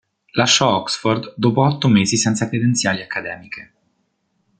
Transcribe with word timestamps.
Lasciò 0.31 0.77
Oxford 0.79 1.35
dopo 1.37 1.61
otto 1.61 1.87
mesi 1.87 2.17
senza 2.17 2.47
credenziali 2.49 3.03
accademiche. 3.03 3.71